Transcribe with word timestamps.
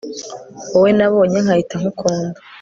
wowe 0.71 0.89
nabonye 0.97 1.37
nkahita 1.45 1.75
nkukunda 1.81 2.39